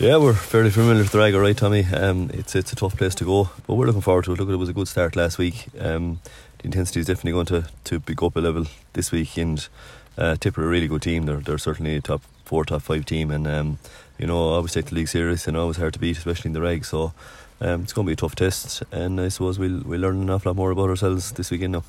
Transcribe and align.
Yeah, 0.00 0.16
we're 0.16 0.32
fairly 0.32 0.70
familiar 0.70 1.02
with 1.02 1.12
the 1.12 1.18
Ragg, 1.18 1.34
right, 1.34 1.54
Tommy? 1.54 1.84
Um, 1.84 2.30
it's 2.32 2.54
it's 2.54 2.72
a 2.72 2.76
tough 2.76 2.96
place 2.96 3.14
to 3.16 3.24
go, 3.26 3.50
but 3.66 3.74
we're 3.74 3.84
looking 3.84 4.00
forward 4.00 4.24
to 4.24 4.32
it. 4.32 4.40
Look, 4.40 4.48
it 4.48 4.56
was 4.56 4.70
a 4.70 4.72
good 4.72 4.88
start 4.88 5.14
last 5.14 5.36
week. 5.36 5.66
Um, 5.78 6.20
the 6.56 6.64
intensity 6.64 7.00
is 7.00 7.06
definitely 7.06 7.32
going 7.32 7.44
to, 7.46 7.68
to 7.84 7.98
be 8.00 8.14
up 8.22 8.34
a 8.34 8.40
level 8.40 8.64
this 8.94 9.12
week, 9.12 9.36
and 9.36 9.68
uh, 10.16 10.36
Tipper 10.36 10.62
are 10.62 10.64
a 10.64 10.68
really 10.68 10.88
good 10.88 11.02
team. 11.02 11.26
They're 11.26 11.40
they're 11.40 11.58
certainly 11.58 11.96
a 11.96 12.00
top 12.00 12.22
four, 12.46 12.64
top 12.64 12.80
five 12.80 13.04
team, 13.04 13.30
and 13.30 13.46
um, 13.46 13.78
you 14.18 14.26
know, 14.26 14.52
I 14.52 14.54
always 14.54 14.72
take 14.72 14.86
the 14.86 14.94
league 14.94 15.08
serious 15.08 15.46
and 15.46 15.54
always 15.54 15.76
hard 15.76 15.92
to 15.92 15.98
beat, 15.98 16.16
especially 16.16 16.48
in 16.48 16.54
the 16.54 16.62
Ragg. 16.62 16.86
So 16.86 17.12
um, 17.60 17.82
it's 17.82 17.92
going 17.92 18.06
to 18.06 18.10
be 18.10 18.14
a 18.14 18.16
tough 18.16 18.34
test, 18.34 18.82
and 18.90 19.20
I 19.20 19.28
suppose 19.28 19.58
we'll 19.58 19.82
we'll 19.84 20.00
learn 20.00 20.22
an 20.22 20.30
awful 20.30 20.50
lot 20.50 20.56
more 20.56 20.70
about 20.70 20.88
ourselves 20.88 21.32
this 21.32 21.50
weekend 21.50 21.72
now. 21.72 21.84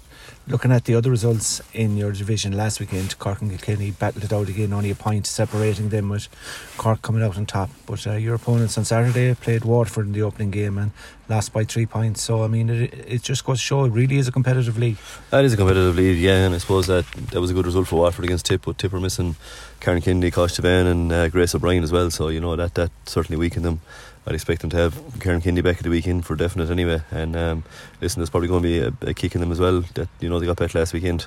Looking 0.48 0.72
at 0.72 0.86
the 0.86 0.96
other 0.96 1.12
results 1.12 1.62
in 1.74 1.98
your 1.98 2.12
division 2.12 2.58
last 2.58 2.80
weekend, 2.80 3.18
Cork 3.20 3.42
and 3.42 3.50
Kilkenny 3.52 3.92
battled 3.92 4.24
it 4.24 4.34
out 4.34 4.50
again, 4.50 4.74
only 4.74 4.90
a 4.90 4.96
point 4.96 5.28
separating 5.28 5.90
them 5.90 6.10
with 6.10 6.28
Cork 6.78 7.02
coming 7.04 7.24
out 7.24 7.38
on 7.38 7.46
top. 7.46 7.70
But 7.86 8.06
uh, 8.08 8.14
your 8.14 8.36
opponents 8.36 8.78
on 8.78 8.86
Saturday 8.86 9.36
played 9.36 9.64
Waterford 9.64 10.08
in 10.08 10.14
the 10.14 10.24
opening 10.24 10.50
game 10.50 10.78
and 10.78 10.92
lost 11.30 11.54
by 11.54 11.64
three 11.64 11.86
points. 11.86 12.22
So, 12.22 12.44
I 12.44 12.48
mean, 12.48 12.70
it, 12.70 12.94
it 13.08 13.22
just 13.22 13.46
goes 13.46 13.60
to 13.60 13.64
show 13.64 13.86
it 13.86 13.90
really 13.92 14.18
is 14.18 14.28
a 14.28 14.32
competitive 14.32 14.78
league. 14.78 14.98
That 15.30 15.46
is 15.46 15.54
a 15.54 15.58
competitive 15.58 15.96
league, 15.96 16.18
yeah, 16.18 16.46
and 16.46 16.56
I 16.56 16.58
suppose 16.58 16.88
that 16.88 17.06
that 17.32 17.40
was 17.40 17.52
a 17.52 17.54
good 17.54 17.66
result 17.66 17.88
for 17.88 17.98
Waterford 17.98 18.26
against 18.26 18.48
Tip, 18.48 18.64
but 18.66 18.78
Tip 18.78 18.92
were 18.92 19.00
missing 19.00 19.36
Karen 19.80 20.02
Kennedy, 20.02 20.32
Kosh 20.32 20.58
and 20.60 21.12
uh, 21.12 21.30
Grace 21.30 21.56
O'Brien 21.56 21.84
as 21.84 21.92
well, 21.92 22.10
so, 22.10 22.30
you 22.30 22.40
know, 22.40 22.56
that, 22.56 22.74
that 22.74 22.92
certainly 23.06 23.40
weakened 23.40 23.64
them. 23.64 23.80
I'd 24.26 24.36
expect 24.36 24.62
them 24.62 24.70
to 24.72 24.78
have 24.78 25.02
Karen 25.20 25.42
Kennedy 25.42 25.62
back 25.62 25.78
at 25.78 25.84
the 25.84 25.90
weekend 25.90 26.26
for 26.26 26.36
definite 26.36 26.70
anyway. 26.70 27.02
And 27.10 27.36
um, 27.36 27.64
listen, 28.02 28.20
there's 28.20 28.30
probably 28.30 28.50
going 28.50 28.62
to 28.62 28.68
be 28.68 28.80
a, 28.80 29.10
a, 29.10 29.14
kick 29.14 29.34
in 29.34 29.42
them 29.42 29.52
as 29.52 29.60
well. 29.60 29.82
That 29.96 30.10
you 30.20 30.30
know 30.30 30.40
they 30.40 30.46
got 30.46 30.58
back 30.58 30.76
last 30.76 30.94
weekend. 30.94 31.26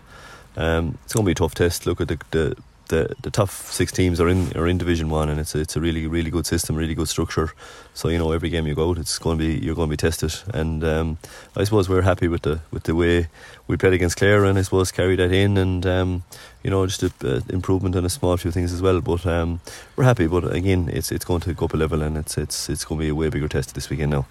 Um, 0.57 0.99
it's 1.05 1.13
going 1.13 1.25
to 1.25 1.29
be 1.29 1.33
a 1.33 1.35
tough 1.35 1.55
test. 1.55 1.87
Look 1.87 2.01
at 2.01 2.09
the, 2.09 2.21
the 2.31 2.57
the 2.89 3.15
the 3.23 3.31
top 3.31 3.51
six 3.51 3.93
teams 3.93 4.21
are 4.21 4.29
in 4.29 4.57
are 4.57 4.67
in 4.67 4.79
Division 4.79 5.09
One, 5.09 5.29
and 5.29 5.41
it's 5.41 5.55
a, 5.55 5.61
it's 5.61 5.77
a 5.77 5.81
really 5.81 6.07
really 6.07 6.31
good 6.31 6.47
system, 6.47 6.77
really 6.77 6.95
good 6.95 7.09
structure. 7.09 7.51
So 7.95 8.09
you 8.09 8.19
know 8.19 8.33
every 8.33 8.51
game 8.51 8.67
you 8.67 8.75
go 8.75 8.91
out, 8.91 8.99
it's 8.99 9.19
going 9.19 9.39
to 9.39 9.45
be 9.45 9.65
you're 9.65 9.75
going 9.75 9.89
to 9.89 9.93
be 9.93 9.97
tested. 9.97 10.35
And 10.53 10.85
um, 10.85 11.19
I 11.57 11.65
suppose 11.65 11.89
we're 11.89 12.03
happy 12.03 12.29
with 12.29 12.43
the 12.43 12.61
with 12.71 12.85
the 12.85 12.95
way 12.95 13.29
we 13.67 13.77
played 13.77 13.93
against 13.93 14.17
Clare, 14.17 14.45
and 14.45 14.59
I 14.59 14.63
suppose 14.63 14.93
carry 14.93 15.17
that 15.17 15.33
in, 15.33 15.57
and 15.57 15.87
um, 15.87 16.25
you 16.63 16.71
know 16.71 16.87
just 16.87 17.03
a, 17.03 17.43
improvement 17.49 17.97
on 17.97 18.05
a 18.05 18.11
small 18.11 18.37
few 18.37 18.51
things 18.51 18.73
as 18.73 18.83
well. 18.83 19.01
But 19.01 19.27
um, 19.27 19.61
we're 19.97 20.05
happy. 20.05 20.27
But 20.27 20.55
again, 20.55 20.91
it's 20.93 21.11
it's 21.13 21.25
going 21.25 21.41
to 21.43 21.55
go 21.55 21.67
up 21.67 21.75
a 21.75 21.77
level, 21.77 22.03
and 22.03 22.17
it's 22.17 22.39
it's 22.39 22.69
it's 22.69 22.85
going 22.85 23.01
to 23.01 23.05
be 23.05 23.11
a 23.11 23.15
way 23.15 23.29
bigger 23.29 23.49
test 23.49 23.75
this 23.75 23.91
weekend 23.91 24.13
now. 24.13 24.27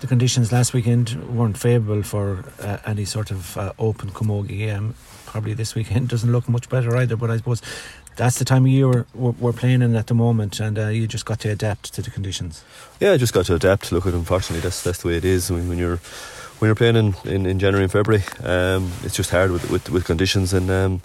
The 0.00 0.06
conditions 0.06 0.52
last 0.52 0.72
weekend 0.72 1.14
weren't 1.36 1.58
favourable 1.58 2.04
for 2.04 2.44
uh, 2.60 2.78
any 2.86 3.04
sort 3.04 3.32
of 3.32 3.56
uh, 3.56 3.72
open 3.78 4.10
camogie 4.10 4.58
game 4.58 4.94
probably 5.26 5.54
this 5.54 5.74
weekend 5.74 6.08
doesn't 6.14 6.30
look 6.30 6.48
much 6.48 6.68
better 6.68 6.96
either. 6.96 7.16
But 7.16 7.30
I 7.30 7.36
suppose 7.36 7.62
that's 8.16 8.38
the 8.38 8.44
time 8.44 8.64
of 8.64 8.70
year 8.70 9.06
we're, 9.14 9.32
we're 9.32 9.52
playing 9.52 9.82
in 9.82 9.96
at 9.96 10.06
the 10.06 10.14
moment, 10.14 10.60
and 10.60 10.78
uh, 10.78 10.88
you 10.88 11.06
just 11.06 11.24
got 11.24 11.40
to 11.40 11.50
adapt 11.50 11.94
to 11.94 12.02
the 12.02 12.10
conditions. 12.10 12.64
Yeah, 13.00 13.12
I 13.12 13.16
just 13.16 13.32
got 13.32 13.46
to 13.46 13.54
adapt. 13.54 13.90
Look, 13.92 14.06
at 14.06 14.14
unfortunately, 14.14 14.60
that's 14.60 14.82
that's 14.82 15.02
the 15.02 15.08
way 15.08 15.16
it 15.16 15.24
is. 15.24 15.50
I 15.50 15.54
mean, 15.54 15.68
when 15.68 15.78
you're 15.78 16.00
when 16.58 16.68
you're 16.68 16.74
playing 16.74 16.96
in, 16.96 17.14
in, 17.24 17.46
in 17.46 17.58
January 17.58 17.84
and 17.84 17.92
February, 17.92 18.24
um, 18.42 18.90
it's 19.02 19.16
just 19.16 19.30
hard 19.30 19.50
with 19.50 19.70
with, 19.70 19.90
with 19.90 20.04
conditions, 20.04 20.52
and 20.52 20.70
um, 20.70 21.02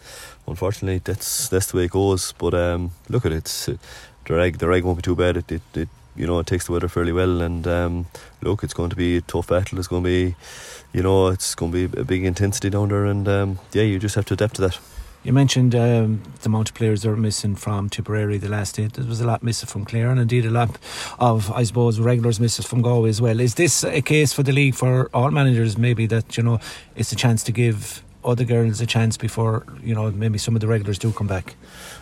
unfortunately, 0.47 0.99
that's 1.03 1.49
that's 1.49 1.71
the 1.71 1.77
way 1.77 1.85
it 1.85 1.91
goes. 1.91 2.33
But 2.33 2.53
um, 2.53 2.91
look 3.09 3.25
at 3.25 3.31
it, 3.31 3.37
it's, 3.37 3.69
uh, 3.69 3.77
the 4.25 4.35
Ragg 4.35 4.57
the 4.57 4.67
Ragg 4.67 4.83
won't 4.83 4.97
be 4.97 5.03
too 5.03 5.15
bad. 5.15 5.37
It, 5.37 5.51
it, 5.51 5.61
it 5.75 5.89
you 6.15 6.27
know 6.27 6.39
it 6.39 6.47
takes 6.47 6.65
the 6.65 6.71
weather 6.71 6.87
fairly 6.87 7.11
well, 7.11 7.41
and 7.41 7.67
um, 7.67 8.05
look, 8.41 8.63
it's 8.63 8.73
going 8.73 8.89
to 8.89 8.95
be 8.95 9.17
a 9.17 9.21
tough 9.21 9.47
battle. 9.47 9.79
It's 9.79 9.87
going 9.87 10.03
to 10.03 10.09
be, 10.09 10.35
you 10.93 11.03
know, 11.03 11.27
it's 11.27 11.55
going 11.55 11.71
to 11.71 11.87
be 11.87 11.99
a 11.99 12.03
big 12.03 12.23
intensity 12.23 12.69
down 12.69 12.89
there, 12.89 13.05
and 13.05 13.27
um, 13.27 13.59
yeah, 13.71 13.83
you 13.83 13.99
just 13.99 14.15
have 14.15 14.25
to 14.25 14.33
adapt 14.33 14.55
to 14.55 14.61
that. 14.61 14.79
You 15.23 15.31
mentioned 15.31 15.73
um, 15.73 16.21
the 16.41 16.47
amount 16.47 16.69
of 16.69 16.75
players 16.75 17.03
that 17.03 17.09
are 17.09 17.15
missing 17.15 17.55
from 17.55 17.87
Tipperary 17.87 18.37
the 18.37 18.49
last 18.49 18.75
day. 18.75 18.87
There 18.87 19.05
was 19.05 19.21
a 19.21 19.25
lot 19.25 19.41
missing 19.41 19.67
from 19.67 19.85
Clare, 19.85 20.09
and 20.09 20.19
indeed 20.19 20.45
a 20.45 20.49
lot 20.49 20.77
of, 21.17 21.49
I 21.51 21.63
suppose, 21.63 21.97
regulars 21.97 22.41
missing 22.41 22.65
from 22.65 22.81
Galway 22.81 23.09
as 23.09 23.21
well. 23.21 23.39
Is 23.39 23.55
this 23.55 23.85
a 23.85 24.01
case 24.01 24.33
for 24.33 24.43
the 24.43 24.51
league 24.51 24.75
for 24.75 25.09
all 25.13 25.31
managers? 25.31 25.77
Maybe 25.77 26.07
that 26.07 26.35
you 26.35 26.43
know 26.43 26.59
it's 26.97 27.13
a 27.13 27.15
chance 27.15 27.41
to 27.45 27.53
give 27.53 28.03
other 28.25 28.43
girls 28.43 28.81
a 28.81 28.85
chance 28.85 29.17
before 29.17 29.65
you 29.83 29.93
know 29.93 30.11
maybe 30.11 30.37
some 30.37 30.55
of 30.55 30.61
the 30.61 30.67
regulars 30.67 30.97
do 30.97 31.11
come 31.11 31.27
back. 31.27 31.55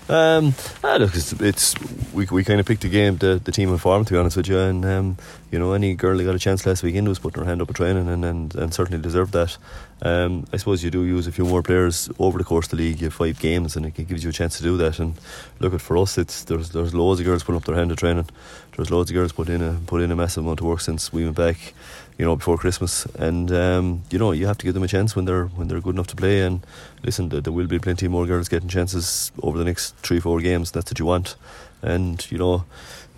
Um, 0.10 0.54
ah, 0.84 0.98
look, 1.00 1.16
it's, 1.16 1.34
it's, 1.34 1.76
we 2.14 2.26
we 2.32 2.44
kind 2.44 2.60
of 2.60 2.66
picked 2.66 2.82
the 2.82 2.90
game, 2.90 3.18
the, 3.18 3.42
the 3.44 3.52
team 3.52 3.70
in 3.70 3.78
form, 3.78 4.06
to 4.06 4.14
be 4.14 4.20
honest 4.20 4.38
with 4.38 4.48
you, 4.48 4.60
and 4.60 4.84
um, 4.86 5.18
you 5.52 5.60
know 5.60 5.74
any 5.74 5.94
girl 5.94 6.18
that 6.18 6.24
got 6.24 6.36
a 6.36 6.40
chance 6.40 6.66
last 6.66 6.82
weekend 6.82 7.08
was 7.08 7.20
putting 7.20 7.44
her 7.44 7.48
hand 7.48 7.62
up 7.62 7.70
a 7.70 7.74
training 7.74 8.08
and, 8.08 8.24
and, 8.24 8.56
and 8.56 8.74
certainly 8.74 9.02
deserved 9.02 9.34
that. 9.34 9.58
Um, 10.02 10.46
I 10.52 10.58
suppose 10.58 10.84
you 10.84 10.90
do 10.90 11.04
use 11.04 11.28
a 11.28 11.32
few 11.32 11.46
more 11.46 11.62
players 11.62 12.10
over 12.18 12.38
the 12.38 12.44
course 12.44 12.66
of 12.68 12.72
the 12.72 12.78
league. 12.78 13.02
You 13.02 13.08
have 13.08 13.14
five 13.14 13.40
games, 13.40 13.76
and 13.76 13.86
it 13.86 13.92
gives 14.08 14.24
you 14.24 14.30
a 14.30 14.34
chance 14.34 14.58
to 14.58 14.64
do 14.64 14.78
that. 14.78 14.98
And 15.00 15.16
look 15.60 15.74
at 15.74 15.82
for 15.82 15.98
us, 15.98 16.18
it's 16.18 16.46
there's 16.46 16.70
there's 16.70 16.96
loads 16.96 17.20
of 17.20 17.26
girls 17.26 17.44
putting 17.44 17.58
up 17.58 17.66
their 17.66 17.76
hand 17.76 17.92
of 17.92 17.98
training. 17.98 18.28
There's 18.76 18.90
loads 18.90 19.12
of 19.12 19.16
girls 19.16 19.34
put 19.34 19.50
in 19.50 19.62
a 19.62 19.80
put 19.86 20.02
in 20.02 20.12
a 20.12 20.16
massive 20.16 20.44
amount 20.44 20.62
of 20.62 20.66
work 20.66 20.82
since 20.82 21.14
we 21.14 21.26
went 21.26 21.36
back 21.36 21.74
you 22.22 22.26
know, 22.26 22.36
before 22.36 22.56
Christmas. 22.56 23.06
And 23.16 23.52
um, 23.52 24.04
you 24.12 24.20
know, 24.20 24.32
you 24.32 24.46
have 24.46 24.58
to 24.60 24.66
give 24.66 24.76
them 24.76 24.84
a 24.84 24.88
chance 24.88 25.16
when 25.16 25.26
they're 25.26 25.46
when 25.48 25.68
they're 25.68 25.82
good 25.82 25.96
enough 25.96 26.08
to 26.08 26.16
play. 26.16 26.42
And 26.42 26.66
listen, 27.04 27.30
there 27.30 27.52
will 27.52 27.66
be 27.66 27.80
plenty 27.80 28.08
more 28.08 28.28
girls 28.28 28.48
getting 28.48 28.70
chances 28.70 29.32
over 29.42 29.58
the 29.58 29.66
next 29.66 29.96
three, 29.98 30.20
four 30.20 30.40
games. 30.40 30.72
That's 30.72 30.92
what 30.92 31.00
you 31.00 31.06
want. 31.06 31.36
And 31.82 32.26
you 32.32 32.38
know, 32.38 32.66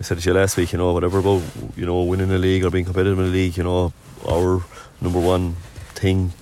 I 0.00 0.02
said 0.02 0.18
to 0.18 0.28
you 0.28 0.34
last 0.34 0.56
week, 0.56 0.72
you 0.72 0.78
know, 0.78 0.92
whatever 0.92 1.18
about 1.18 1.42
you 1.76 1.86
know 1.86 2.02
winning 2.02 2.30
a 2.30 2.38
league 2.38 2.64
or 2.64 2.70
being 2.70 2.84
competitive 2.84 3.18
in 3.18 3.26
a 3.26 3.28
league, 3.28 3.56
you 3.56 3.64
know, 3.64 3.92
our 4.28 4.64
number 5.00 5.20
one 5.20 5.56
thing 5.94 6.32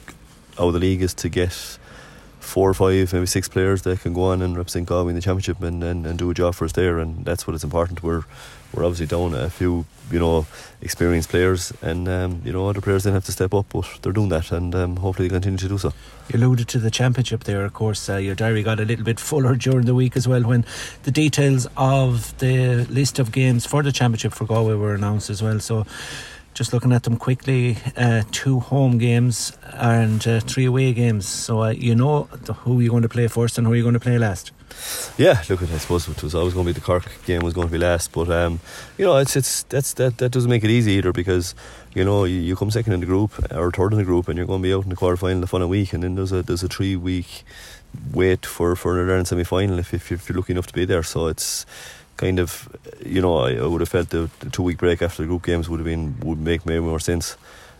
out 0.58 0.68
of 0.68 0.72
the 0.74 0.78
league 0.78 1.02
is 1.02 1.14
to 1.14 1.28
get 1.28 1.78
four 2.42 2.68
or 2.70 2.74
five, 2.74 3.12
maybe 3.12 3.26
six 3.26 3.48
players 3.48 3.82
that 3.82 4.00
can 4.00 4.12
go 4.12 4.24
on 4.24 4.42
and 4.42 4.56
represent 4.56 4.86
Galway 4.86 5.10
in 5.10 5.14
the 5.14 5.22
championship 5.22 5.62
and, 5.62 5.82
and, 5.82 6.06
and 6.06 6.18
do 6.18 6.28
a 6.30 6.34
job 6.34 6.54
for 6.54 6.64
us 6.64 6.72
there, 6.72 6.98
and 6.98 7.24
that's 7.24 7.46
what 7.46 7.54
is 7.54 7.64
important. 7.64 8.02
We're 8.02 8.24
we're 8.72 8.84
obviously 8.84 9.06
down 9.06 9.34
a 9.34 9.50
few, 9.50 9.84
you 10.10 10.18
know, 10.18 10.46
experienced 10.80 11.28
players, 11.28 11.72
and 11.82 12.08
um, 12.08 12.42
you 12.44 12.52
know 12.52 12.68
other 12.68 12.80
players 12.80 13.04
then 13.04 13.12
have 13.12 13.24
to 13.26 13.32
step 13.32 13.52
up, 13.54 13.66
but 13.68 13.86
they're 14.02 14.12
doing 14.12 14.30
that, 14.30 14.50
and 14.50 14.74
um, 14.74 14.96
hopefully 14.96 15.28
they 15.28 15.34
continue 15.34 15.58
to 15.58 15.68
do 15.68 15.78
so. 15.78 15.92
You 16.32 16.38
alluded 16.38 16.68
to 16.68 16.78
the 16.78 16.90
championship 16.90 17.44
there, 17.44 17.64
of 17.64 17.74
course. 17.74 18.08
Uh, 18.08 18.16
your 18.16 18.34
diary 18.34 18.62
got 18.62 18.80
a 18.80 18.84
little 18.84 19.04
bit 19.04 19.20
fuller 19.20 19.54
during 19.56 19.86
the 19.86 19.94
week 19.94 20.16
as 20.16 20.26
well 20.26 20.42
when 20.42 20.64
the 21.02 21.10
details 21.10 21.66
of 21.76 22.36
the 22.38 22.86
list 22.86 23.18
of 23.18 23.30
games 23.30 23.66
for 23.66 23.82
the 23.82 23.92
championship 23.92 24.32
for 24.32 24.46
Galway 24.46 24.74
were 24.74 24.94
announced 24.94 25.30
as 25.30 25.42
well. 25.42 25.60
So 25.60 25.86
just 26.54 26.72
looking 26.72 26.92
at 26.92 27.04
them 27.04 27.16
quickly, 27.16 27.78
uh, 27.96 28.22
two 28.30 28.60
home 28.60 28.98
games 28.98 29.56
and 29.72 30.26
uh, 30.26 30.40
three 30.40 30.66
away 30.66 30.92
games. 30.92 31.26
So 31.26 31.62
uh, 31.62 31.70
you 31.70 31.94
know 31.94 32.24
who 32.64 32.80
you're 32.80 32.90
going 32.90 33.02
to 33.02 33.08
play 33.08 33.28
first 33.28 33.58
and 33.58 33.66
who 33.66 33.74
you're 33.74 33.82
going 33.82 33.94
to 33.94 34.00
play 34.00 34.18
last. 34.18 34.52
Yeah, 35.18 35.42
look, 35.48 35.62
I 35.62 35.78
suppose 35.78 36.08
it 36.08 36.22
was 36.22 36.34
always 36.34 36.54
going 36.54 36.66
to 36.66 36.72
be 36.72 36.78
the 36.78 36.84
Cork 36.84 37.04
game 37.26 37.42
was 37.42 37.54
going 37.54 37.68
to 37.68 37.72
be 37.72 37.78
last, 37.78 38.12
but 38.12 38.30
um, 38.30 38.60
you 38.96 39.04
know, 39.04 39.16
it's 39.18 39.36
it's 39.36 39.62
that's 39.64 39.92
that 39.94 40.18
that 40.18 40.30
doesn't 40.30 40.50
make 40.50 40.64
it 40.64 40.70
easy 40.70 40.92
either 40.92 41.12
because 41.12 41.54
you 41.94 42.04
know 42.04 42.24
you, 42.24 42.40
you 42.40 42.56
come 42.56 42.70
second 42.70 42.92
in 42.92 43.00
the 43.00 43.06
group 43.06 43.32
or 43.52 43.70
third 43.70 43.92
in 43.92 43.98
the 43.98 44.04
group 44.04 44.28
and 44.28 44.36
you're 44.36 44.46
going 44.46 44.62
to 44.62 44.68
be 44.68 44.74
out 44.74 44.84
in 44.84 44.90
the 44.90 44.96
quarter 44.96 45.16
final 45.16 45.40
the 45.40 45.46
following 45.46 45.70
week, 45.70 45.92
and 45.92 46.02
then 46.02 46.14
there's 46.14 46.32
a 46.32 46.42
there's 46.42 46.62
a 46.62 46.68
three 46.68 46.96
week 46.96 47.44
wait 48.12 48.46
for 48.46 48.74
for 48.74 48.98
All-Ireland 48.98 49.28
semi 49.28 49.44
final 49.44 49.78
if 49.78 49.92
if 49.92 50.10
you're 50.28 50.38
lucky 50.38 50.52
enough 50.52 50.66
to 50.68 50.74
be 50.74 50.84
there. 50.84 51.02
So 51.02 51.26
it's 51.26 51.66
kind 52.16 52.38
of, 52.38 52.68
you 53.04 53.20
know, 53.20 53.38
I, 53.38 53.54
I 53.54 53.66
would 53.66 53.80
have 53.80 53.88
felt 53.88 54.10
the, 54.10 54.30
the, 54.40 54.50
two 54.50 54.62
week 54.62 54.78
break 54.78 55.02
after 55.02 55.22
the 55.22 55.28
group 55.28 55.44
games 55.44 55.68
would 55.68 55.80
have 55.80 55.84
been 55.84 56.18
would 56.20 56.38
make 56.38 56.66
maybe 56.66 56.80
more 56.80 57.00
sense. 57.00 57.36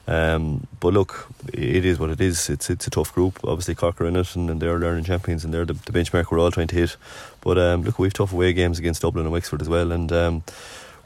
Um, 0.06 0.66
but 0.80 0.92
look, 0.92 1.28
it 1.52 1.84
is 1.84 1.98
what 1.98 2.10
it 2.10 2.20
is. 2.20 2.50
It's 2.50 2.68
it's 2.70 2.86
a 2.86 2.90
tough 2.90 3.14
group. 3.14 3.38
Obviously, 3.44 3.76
Cork 3.76 4.00
are 4.00 4.06
in 4.06 4.16
it, 4.16 4.34
and, 4.34 4.50
and 4.50 4.60
they're 4.60 4.78
learning 4.78 5.04
champions, 5.04 5.44
and 5.44 5.54
they're 5.54 5.64
the, 5.64 5.74
the, 5.74 5.92
benchmark 5.92 6.30
we're 6.30 6.40
all 6.40 6.50
trying 6.50 6.66
to 6.68 6.74
hit. 6.74 6.96
But 7.40 7.56
um, 7.56 7.82
look, 7.84 7.98
we've 7.98 8.12
tough 8.12 8.32
away 8.32 8.52
games 8.52 8.80
against 8.80 9.02
Dublin 9.02 9.26
and 9.26 9.32
Wexford 9.32 9.62
as 9.62 9.68
well, 9.68 9.92
and 9.92 10.10
um, 10.10 10.42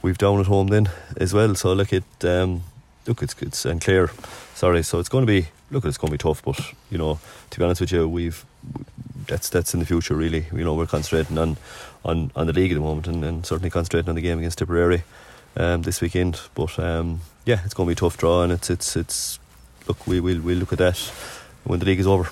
we've 0.00 0.16
down 0.16 0.40
at 0.40 0.46
home 0.46 0.68
then 0.68 0.88
as 1.18 1.34
well. 1.34 1.54
So 1.54 1.74
look, 1.74 1.92
it 1.92 2.04
um, 2.22 2.62
look 3.06 3.22
it's 3.22 3.34
it's 3.42 3.66
and 3.66 3.82
Clare. 3.82 4.10
Sorry, 4.54 4.82
so 4.82 4.98
it's 4.98 5.10
going 5.10 5.26
to 5.26 5.30
be 5.30 5.48
look, 5.70 5.84
it's 5.84 5.98
going 5.98 6.10
to 6.10 6.14
be 6.14 6.22
tough. 6.22 6.42
But 6.42 6.58
you 6.90 6.96
know, 6.96 7.20
to 7.50 7.58
be 7.58 7.64
honest 7.64 7.82
with 7.82 7.92
you, 7.92 8.08
we've 8.08 8.46
that's 9.26 9.48
that's 9.48 9.74
in 9.74 9.80
the 9.80 9.86
future 9.86 10.14
really. 10.14 10.46
You 10.52 10.64
know, 10.64 10.74
we're 10.74 10.86
concentrating 10.86 11.38
on 11.38 11.56
on, 12.04 12.30
on 12.36 12.46
the 12.46 12.52
league 12.52 12.70
at 12.70 12.74
the 12.74 12.80
moment 12.80 13.06
and, 13.08 13.24
and 13.24 13.44
certainly 13.44 13.70
concentrating 13.70 14.08
on 14.08 14.14
the 14.14 14.20
game 14.20 14.38
against 14.38 14.58
Tipperary 14.58 15.02
um, 15.56 15.82
this 15.82 16.00
weekend. 16.00 16.40
But 16.54 16.78
um, 16.78 17.20
yeah, 17.44 17.60
it's 17.64 17.74
going 17.74 17.86
to 17.86 17.90
be 17.90 17.92
a 17.92 17.96
tough 17.96 18.16
draw 18.16 18.42
and 18.42 18.52
it's 18.52 18.70
it's 18.70 18.96
it's 18.96 19.38
look 19.88 20.06
we 20.06 20.20
will 20.20 20.40
we'll 20.40 20.58
look 20.58 20.72
at 20.72 20.78
that 20.78 20.98
when 21.64 21.80
the 21.80 21.86
league 21.86 22.00
is 22.00 22.06
over. 22.06 22.28